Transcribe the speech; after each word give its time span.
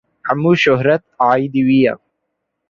Hemû 0.27 0.51
şohret 0.63 1.03
aîdî 1.29 1.61
wî 1.67 1.79
ye. 1.83 1.93